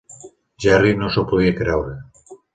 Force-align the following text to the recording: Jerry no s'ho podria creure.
Jerry 0.65 0.95
no 1.03 1.11
s'ho 1.17 1.25
podria 1.33 1.53
creure. 1.61 1.95